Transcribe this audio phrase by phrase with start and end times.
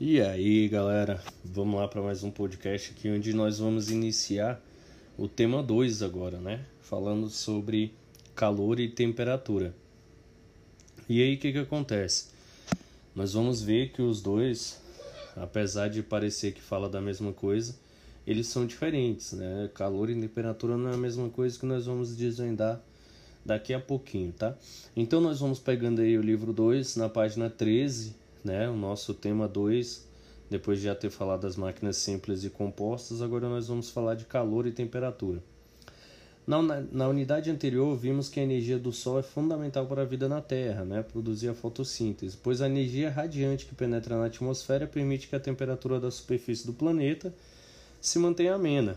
[0.00, 4.64] E aí, galera, vamos lá para mais um podcast aqui onde nós vamos iniciar
[5.16, 6.64] o tema 2 agora, né?
[6.80, 7.92] Falando sobre
[8.32, 9.74] calor e temperatura.
[11.08, 12.26] E aí, o que que acontece?
[13.12, 14.80] Nós vamos ver que os dois,
[15.34, 17.74] apesar de parecer que fala da mesma coisa,
[18.24, 19.68] eles são diferentes, né?
[19.74, 22.80] Calor e temperatura não é a mesma coisa que nós vamos desvendar
[23.44, 24.56] daqui a pouquinho, tá?
[24.94, 28.68] Então nós vamos pegando aí o livro 2 na página 13 né?
[28.68, 30.08] O nosso tema 2,
[30.50, 34.24] depois de já ter falado das máquinas simples e compostas, agora nós vamos falar de
[34.24, 35.40] calor e temperatura.
[36.46, 40.30] Na, na unidade anterior, vimos que a energia do Sol é fundamental para a vida
[40.30, 41.02] na Terra, né?
[41.02, 46.00] produzir a fotossíntese, pois a energia radiante que penetra na atmosfera permite que a temperatura
[46.00, 47.34] da superfície do planeta
[48.00, 48.96] se mantenha amena.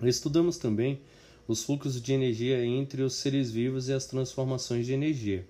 [0.00, 1.00] Estudamos também
[1.48, 5.44] os fluxos de energia entre os seres vivos e as transformações de energia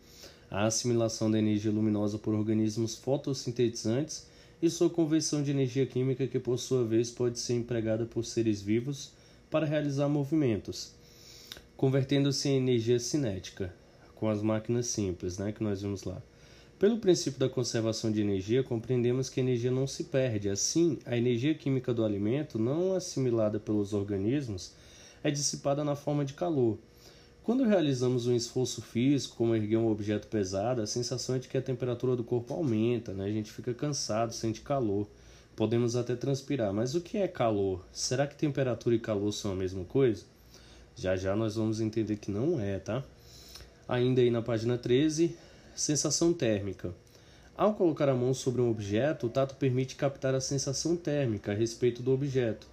[0.51, 4.27] a assimilação da energia luminosa por organismos fotossintetizantes
[4.61, 8.61] e sua conversão de energia química, que por sua vez pode ser empregada por seres
[8.61, 9.12] vivos
[9.48, 10.93] para realizar movimentos,
[11.77, 13.73] convertendo-se em energia cinética,
[14.17, 16.21] com as máquinas simples, né, que nós vimos lá.
[16.78, 20.48] Pelo princípio da conservação de energia, compreendemos que a energia não se perde.
[20.48, 24.73] Assim, a energia química do alimento, não assimilada pelos organismos,
[25.23, 26.78] é dissipada na forma de calor
[27.43, 31.57] quando realizamos um esforço físico, como erguer um objeto pesado, a sensação é de que
[31.57, 33.25] a temperatura do corpo aumenta, né?
[33.25, 35.07] a gente fica cansado, sente calor,
[35.57, 36.73] podemos até transpirar.
[36.73, 37.85] Mas o que é calor?
[37.93, 40.25] Será que temperatura e calor são a mesma coisa?
[40.95, 43.03] Já já nós vamos entender que não é, tá?
[43.89, 45.35] Ainda aí na página 13,
[45.75, 46.95] sensação térmica.
[47.57, 51.55] Ao colocar a mão sobre um objeto, o tato permite captar a sensação térmica a
[51.55, 52.67] respeito do objeto.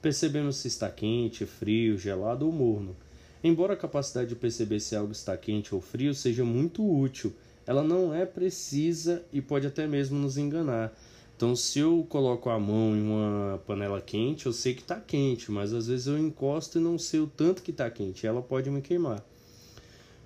[0.00, 2.96] Percebemos se está quente, frio, gelado ou morno.
[3.44, 7.32] Embora a capacidade de perceber se algo está quente ou frio seja muito útil,
[7.66, 10.92] ela não é precisa e pode até mesmo nos enganar.
[11.36, 15.50] Então, se eu coloco a mão em uma panela quente, eu sei que está quente,
[15.50, 18.70] mas às vezes eu encosto e não sei o tanto que está quente, ela pode
[18.70, 19.24] me queimar.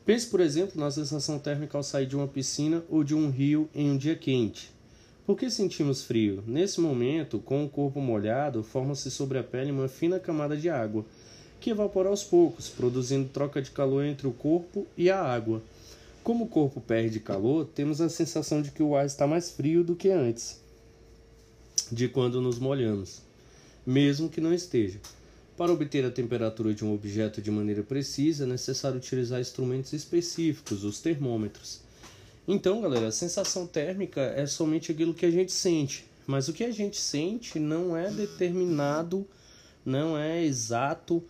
[0.05, 3.69] Pense, por exemplo, na sensação térmica ao sair de uma piscina ou de um rio
[3.75, 4.71] em um dia quente.
[5.25, 6.45] Por que sentimos frio?
[6.47, 11.05] Nesse momento, com o corpo molhado, forma-se sobre a pele uma fina camada de água
[11.61, 15.63] que evapora aos poucos, produzindo troca de calor entre o corpo e a água.
[16.23, 19.85] Como o corpo perde calor, temos a sensação de que o ar está mais frio
[19.85, 20.61] do que antes,
[21.91, 23.23] de quando nos molhamos,
[23.87, 24.99] mesmo que não esteja.
[25.57, 30.85] Para obter a temperatura de um objeto de maneira precisa, é necessário utilizar instrumentos específicos,
[30.85, 31.81] os termômetros.
[32.47, 36.63] Então, galera, a sensação térmica é somente aquilo que a gente sente, mas o que
[36.63, 39.27] a gente sente não é determinado,
[39.87, 41.25] não é exato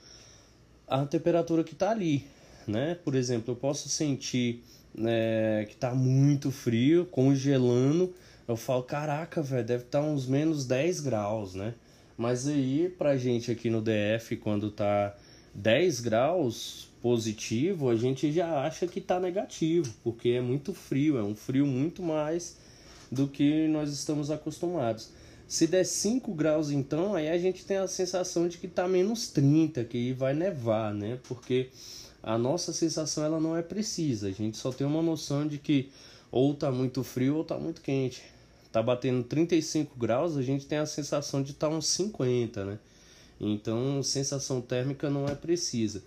[0.89, 2.25] a temperatura que está ali,
[2.67, 2.97] né?
[3.05, 8.15] Por exemplo, eu posso sentir né, que está muito frio, congelando.
[8.49, 11.75] Eu falo, caraca, velho, deve estar tá uns menos 10 graus, né?
[12.17, 15.15] Mas aí, pra gente aqui no DF, quando tá
[15.55, 21.23] 10 graus positivo, a gente já acha que tá negativo, porque é muito frio, é
[21.23, 22.56] um frio muito mais
[23.12, 25.11] do que nós estamos acostumados.
[25.48, 29.28] Se der 5 graus então, aí a gente tem a sensação de que está menos
[29.28, 31.18] 30, que vai nevar, né?
[31.28, 31.68] Porque
[32.22, 34.26] a nossa sensação ela não é precisa.
[34.28, 35.90] A gente só tem uma noção de que
[36.32, 38.22] ou está muito frio ou está muito quente.
[38.72, 42.78] Tá batendo 35 graus, a gente tem a sensação de estar tá uns 50, né?
[43.40, 46.02] Então, sensação térmica não é precisa.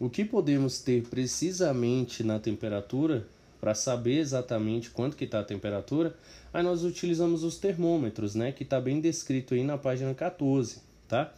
[0.00, 3.26] O que podemos ter precisamente na temperatura
[3.62, 6.16] para saber exatamente quanto que está a temperatura,
[6.52, 11.32] aí nós utilizamos os termômetros, né, que está bem descrito aí na página 14, tá?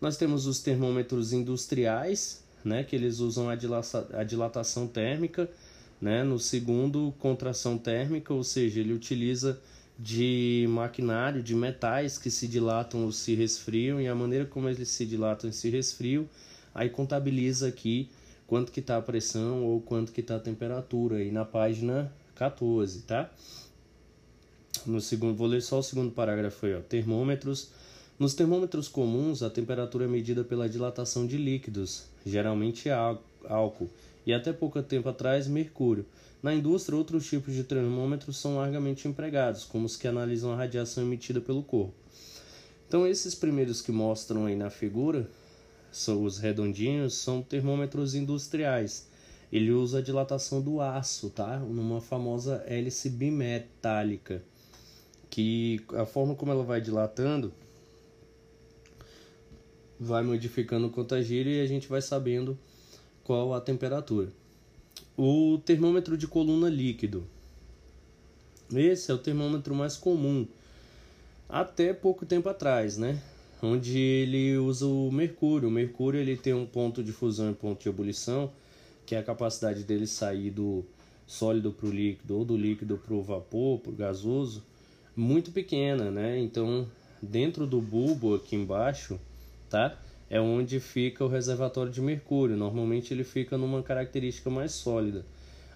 [0.00, 3.52] Nós temos os termômetros industriais, né, que eles usam a,
[4.18, 5.48] a dilatação térmica,
[6.00, 9.60] né, no segundo contração térmica, ou seja, ele utiliza
[9.96, 14.88] de maquinário, de metais que se dilatam ou se resfriam, e a maneira como eles
[14.88, 16.28] se dilatam e se resfriam,
[16.74, 18.10] aí contabiliza aqui
[18.50, 23.02] quanto que está a pressão ou quanto que está a temperatura aí na página 14,
[23.02, 23.30] tá?
[24.84, 26.80] No segundo, vou ler só o segundo parágrafo aí, ó.
[26.80, 27.70] Termômetros.
[28.18, 33.88] Nos termômetros comuns, a temperatura é medida pela dilatação de líquidos, geralmente álcool,
[34.26, 36.04] e até pouco tempo atrás, mercúrio.
[36.42, 41.04] Na indústria, outros tipos de termômetros são largamente empregados, como os que analisam a radiação
[41.04, 41.94] emitida pelo corpo.
[42.88, 45.30] Então, esses primeiros que mostram aí na figura
[45.90, 49.08] são os redondinhos, são termômetros industriais.
[49.52, 51.58] Ele usa a dilatação do aço, tá?
[51.58, 54.42] Numa famosa hélice bimetálica,
[55.28, 57.52] que a forma como ela vai dilatando
[60.00, 62.58] vai modificando o quanto gira e a gente vai sabendo
[63.22, 64.32] qual a temperatura.
[65.14, 67.26] O termômetro de coluna líquido.
[68.74, 70.46] Esse é o termômetro mais comum,
[71.48, 73.20] até pouco tempo atrás, né?
[73.62, 75.68] Onde ele usa o mercúrio.
[75.68, 78.50] O mercúrio ele tem um ponto de fusão e ponto de ebulição,
[79.04, 80.84] que é a capacidade dele sair do
[81.26, 84.64] sólido para o líquido ou do líquido para o vapor, para o gasoso,
[85.14, 86.38] muito pequena, né?
[86.38, 86.88] Então,
[87.22, 89.20] dentro do bulbo aqui embaixo,
[89.68, 89.96] tá?
[90.28, 92.56] É onde fica o reservatório de mercúrio.
[92.56, 95.24] Normalmente ele fica numa característica mais sólida.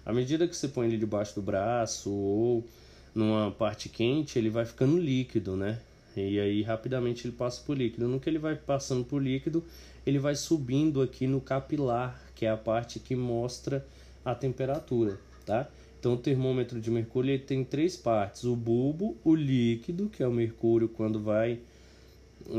[0.05, 2.65] À medida que você põe ele debaixo do braço ou
[3.13, 5.79] numa parte quente, ele vai ficando líquido, né?
[6.21, 8.07] E aí rapidamente ele passa por líquido.
[8.07, 9.63] No que ele vai passando por líquido,
[10.05, 13.85] ele vai subindo aqui no capilar, que é a parte que mostra
[14.23, 15.67] a temperatura, tá?
[15.99, 20.27] Então o termômetro de mercúrio ele tem três partes: o bulbo, o líquido, que é
[20.27, 21.59] o mercúrio quando vai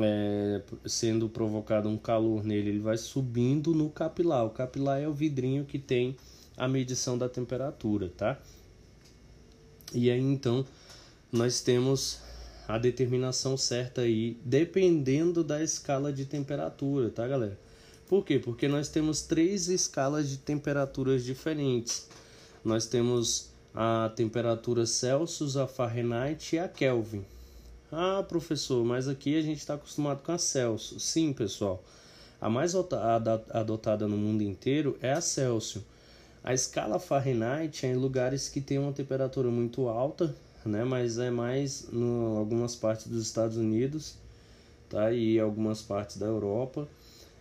[0.03, 4.45] é, sendo provocado um calor nele, ele vai subindo no capilar.
[4.45, 6.17] O capilar é o vidrinho que tem
[6.57, 8.39] a medição da temperatura, tá?
[9.95, 10.67] E aí então
[11.31, 12.21] nós temos
[12.67, 17.59] a determinação certa aí, dependendo da escala de temperatura, tá, galera?
[18.09, 18.39] Por quê?
[18.39, 22.09] Porque nós temos três escalas de temperaturas diferentes.
[22.65, 27.25] Nós temos a temperatura Celsius, a Fahrenheit e a Kelvin.
[27.91, 31.03] Ah, professor, mas aqui a gente está acostumado com a Celsius.
[31.03, 31.83] Sim, pessoal.
[32.41, 35.85] A mais adotada no mundo inteiro é a Celsius.
[36.43, 40.35] A escala Fahrenheit é em lugares que tem uma temperatura muito alta,
[40.67, 40.85] né?
[40.85, 44.15] Mas é mais em algumas partes dos Estados Unidos,
[44.89, 45.13] tá?
[45.13, 46.89] E algumas partes da Europa.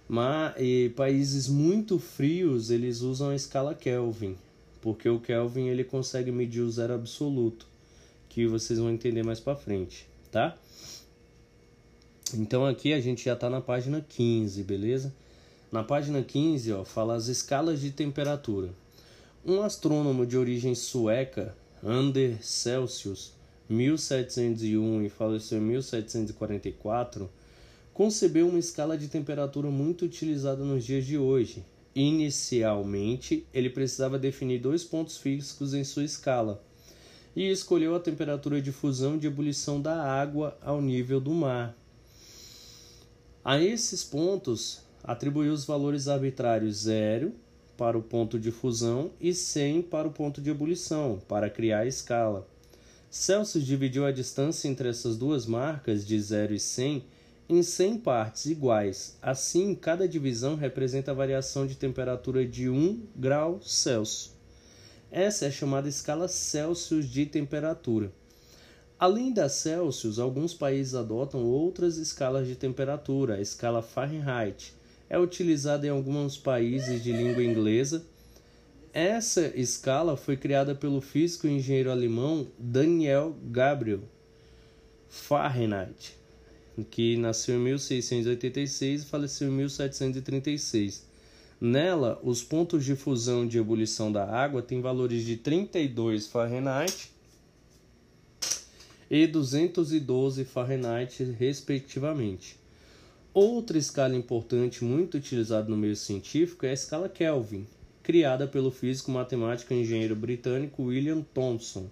[0.07, 4.36] Mas e países muito frios eles usam a escala Kelvin,
[4.81, 7.66] porque o Kelvin ele consegue medir o zero absoluto,
[8.30, 10.54] que vocês vão entender mais para frente tá?
[12.33, 15.13] Então aqui a gente já está na página 15, beleza?
[15.71, 18.69] Na página 15, ó, fala as escalas de temperatura.
[19.45, 23.33] Um astrônomo de origem sueca, Ander Celsius,
[23.69, 27.30] 1701 e faleceu em 1744,
[27.94, 31.66] concebeu uma escala de temperatura muito utilizada nos dias de hoje.
[31.95, 36.62] Inicialmente, ele precisava definir dois pontos fixos em sua escala
[37.36, 41.75] e escolheu a temperatura de fusão de ebulição da água ao nível do mar.
[43.44, 47.31] A esses pontos, atribuiu os valores arbitrários 0
[47.77, 51.86] para o ponto de fusão e 100 para o ponto de ebulição, para criar a
[51.86, 52.48] escala.
[53.10, 57.04] Celsius dividiu a distância entre essas duas marcas, de 0 e 100,
[57.48, 59.18] em 100 partes iguais.
[59.22, 64.31] Assim, cada divisão representa a variação de temperatura de 1 grau Celsius.
[65.12, 68.12] Essa é chamada escala Celsius de temperatura.
[68.98, 73.36] Além da Celsius, alguns países adotam outras escalas de temperatura.
[73.36, 74.74] A escala Fahrenheit
[75.10, 78.06] é utilizada em alguns países de língua inglesa.
[78.94, 84.02] Essa escala foi criada pelo físico e engenheiro alemão Daniel Gabriel
[85.10, 86.18] Fahrenheit,
[86.90, 91.06] que nasceu em 1686 e faleceu em 1736.
[91.60, 97.12] Nela, os pontos de fusão de ebulição da água têm valores de 32 Fahrenheit
[99.10, 102.57] e 212 Fahrenheit, respectivamente.
[103.35, 107.67] Outra escala importante muito utilizada no meio científico é a escala Kelvin,
[108.01, 111.89] criada pelo físico, matemático e engenheiro britânico William Thomson,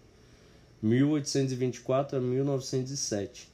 [0.81, 3.49] 1824 a 1907.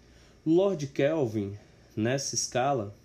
[0.46, 1.58] Lord Kelvin,
[1.96, 2.96] nessa escala,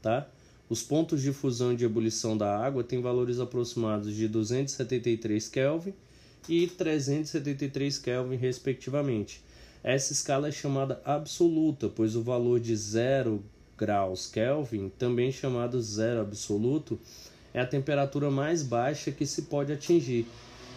[0.00, 0.26] tá?
[0.70, 5.92] Os pontos de fusão e de ebulição da água têm valores aproximados de 273 Kelvin
[6.48, 9.42] e 373 Kelvin, respectivamente.
[9.82, 13.44] Essa escala é chamada absoluta, pois o valor de 0
[13.78, 16.98] graus Kelvin, também chamado zero absoluto,
[17.52, 20.26] é a temperatura mais baixa que se pode atingir,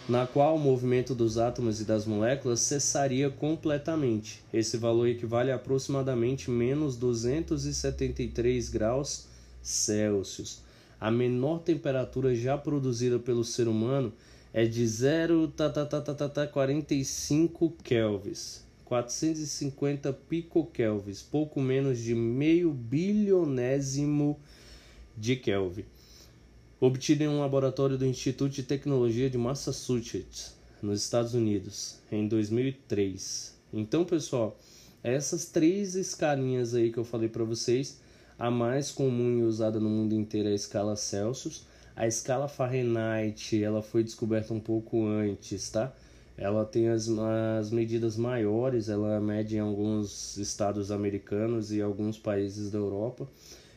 [0.07, 4.41] na qual o movimento dos átomos e das moléculas cessaria completamente.
[4.53, 9.27] Esse valor equivale a aproximadamente menos 273 graus
[9.61, 10.61] Celsius.
[10.99, 14.11] A menor temperatura já produzida pelo ser humano
[14.53, 24.39] é de 0,45 kelvins, 450 picokelvins, pouco menos de meio bilionésimo
[25.15, 25.83] de Kelvin,
[26.79, 33.57] obtido em um laboratório do Instituto de Tecnologia de Massachusetts, nos Estados Unidos, em 2003.
[33.73, 34.57] Então, pessoal,
[35.03, 37.99] essas três escalinhas aí que eu falei para vocês
[38.39, 41.65] a mais comum e usada no mundo inteiro é a escala Celsius.
[41.93, 45.93] A escala Fahrenheit ela foi descoberta um pouco antes, tá?
[46.37, 47.09] Ela tem as,
[47.59, 53.27] as medidas maiores, ela mede em alguns estados americanos e alguns países da Europa.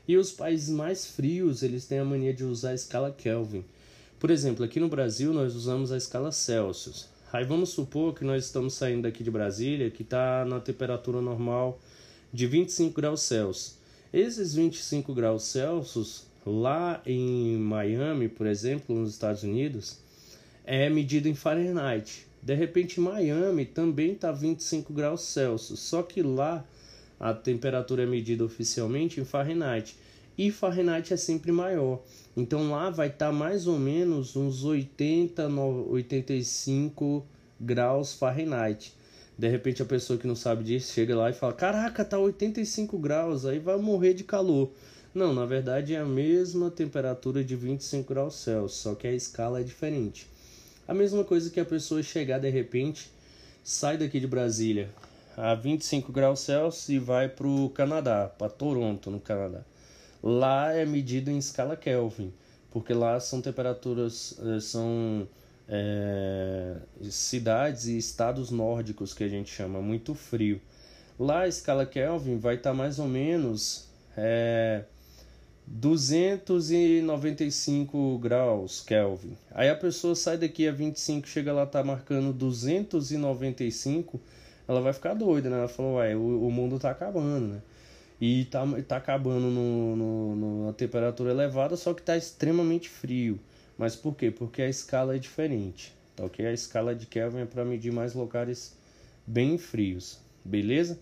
[0.06, 3.64] E os países mais frios, eles têm a mania de usar a escala Kelvin.
[4.18, 7.08] Por exemplo, aqui no Brasil nós usamos a escala Celsius.
[7.32, 11.80] Aí vamos supor que nós estamos saindo daqui de Brasília, que está na temperatura normal
[12.32, 13.78] de 25 graus Celsius.
[14.12, 19.98] Esses 25 graus Celsius, lá em Miami, por exemplo, nos Estados Unidos,
[20.64, 22.26] é medido em Fahrenheit.
[22.42, 26.64] De repente, Miami também está 25 graus Celsius, só que lá
[27.18, 29.94] a temperatura é medida oficialmente em Fahrenheit.
[30.38, 32.02] E Fahrenheit é sempre maior.
[32.34, 37.26] Então lá vai estar tá mais ou menos uns 80, 85
[37.60, 38.94] graus Fahrenheit.
[39.36, 42.98] De repente a pessoa que não sabe disso chega lá e fala: Caraca, tá 85
[42.98, 44.70] graus, aí vai morrer de calor.
[45.12, 49.60] Não, na verdade é a mesma temperatura de 25 graus Celsius, só que a escala
[49.60, 50.29] é diferente.
[50.90, 53.12] A mesma coisa que a pessoa chegar de repente,
[53.62, 54.90] sai daqui de Brasília
[55.36, 59.60] a 25 graus Celsius e vai para o Canadá, para Toronto, no Canadá.
[60.20, 62.32] Lá é medido em escala Kelvin,
[62.72, 65.28] porque lá são temperaturas, eh, são
[65.68, 70.60] é, cidades e estados nórdicos que a gente chama, muito frio.
[71.16, 74.82] Lá a escala Kelvin vai estar tá mais ou menos é,
[75.72, 79.36] 295 graus Kelvin.
[79.52, 84.20] Aí a pessoa sai daqui a 25, chega lá, tá marcando 295,
[84.66, 85.58] ela vai ficar doida, né?
[85.58, 87.62] Ela falou, ué, o, o mundo tá acabando, né?
[88.20, 93.38] E tá, tá acabando no, no, temperatura elevada, só que tá extremamente frio.
[93.78, 94.28] Mas por quê?
[94.30, 96.46] Porque a escala é diferente, tá ok?
[96.46, 98.76] A escala de Kelvin é para medir mais locais
[99.24, 100.98] bem frios, beleza?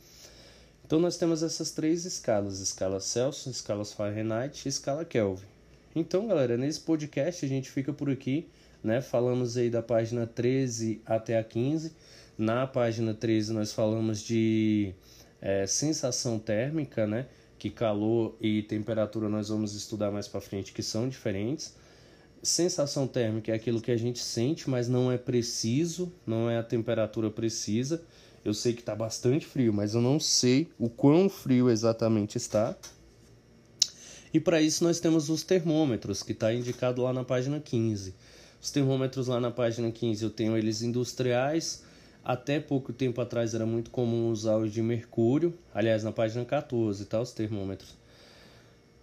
[0.89, 5.45] Então nós temos essas três escalas, escala Celsius, escala Fahrenheit e escala Kelvin.
[5.95, 8.49] Então, galera, nesse podcast a gente fica por aqui,
[8.83, 9.03] né?
[9.03, 11.93] Falamos aí da página 13 até a 15.
[12.39, 14.95] Na página 13 nós falamos de
[15.43, 17.27] é, sensação térmica, né?
[17.59, 21.77] Que calor e temperatura nós vamos estudar mais para frente, que são diferentes.
[22.43, 26.63] Sensação térmica é aquilo que a gente sente, mas não é preciso, não é a
[26.63, 28.03] temperatura precisa.
[28.49, 32.75] Eu sei que está bastante frio, mas eu não sei o quão frio exatamente está.
[34.33, 38.15] E para isso nós temos os termômetros, que está indicado lá na página 15.
[38.59, 41.85] Os termômetros lá na página 15 eu tenho eles industriais,
[42.25, 47.05] até pouco tempo atrás era muito comum usar os de mercúrio, aliás, na página 14,
[47.05, 47.21] tá?
[47.21, 47.97] Os termômetros.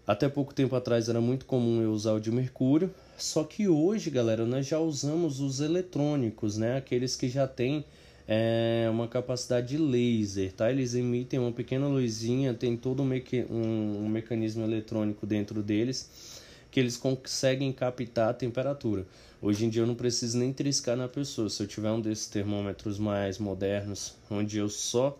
[0.08, 4.10] Até pouco tempo atrás era muito comum eu usar o de mercúrio, só que hoje,
[4.10, 6.78] galera, nós já usamos os eletrônicos, né?
[6.78, 7.86] Aqueles que já têm
[8.28, 10.72] é, uma capacidade de laser, tá?
[10.72, 16.44] Eles emitem uma pequena luzinha, tem todo um, meque um, um mecanismo eletrônico dentro deles
[16.76, 19.08] que eles conseguem captar a temperatura.
[19.42, 21.50] Hoje em dia eu não preciso nem triscar na pessoa.
[21.50, 25.18] Se eu tiver um desses termômetros mais modernos, onde eu só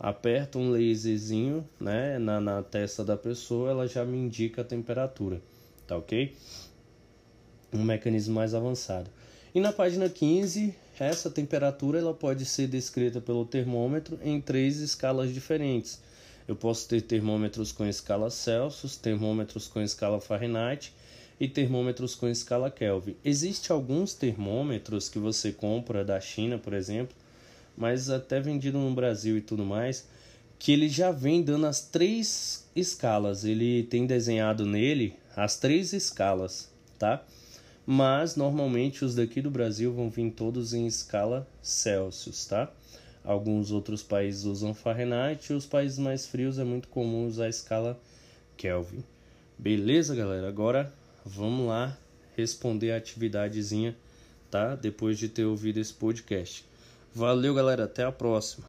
[0.00, 5.40] aperto um laserzinho né, na, na testa da pessoa, ela já me indica a temperatura,
[5.86, 6.34] tá ok?
[7.72, 9.08] Um mecanismo mais avançado.
[9.54, 15.32] E na página 15, essa temperatura ela pode ser descrita pelo termômetro em três escalas
[15.32, 16.00] diferentes.
[16.48, 20.92] Eu posso ter termômetros com escala Celsius, termômetros com escala Fahrenheit
[21.40, 23.16] e termômetros com escala Kelvin.
[23.24, 27.14] Existem alguns termômetros que você compra da China, por exemplo,
[27.76, 30.06] mas até vendido no Brasil e tudo mais,
[30.58, 33.44] que ele já vem dando as três escalas.
[33.44, 37.22] Ele tem desenhado nele as três escalas, tá?
[37.86, 42.70] Mas normalmente os daqui do Brasil vão vir todos em escala Celsius, tá?
[43.22, 47.48] Alguns outros países usam Fahrenheit e os países mais frios é muito comum usar a
[47.48, 47.98] escala
[48.56, 49.04] Kelvin.
[49.58, 50.48] Beleza, galera?
[50.48, 50.92] Agora
[51.24, 51.96] vamos lá
[52.36, 53.96] responder a atividadezinha,
[54.50, 54.74] tá?
[54.74, 56.64] Depois de ter ouvido esse podcast.
[57.14, 57.84] Valeu, galera.
[57.84, 58.64] Até a próxima.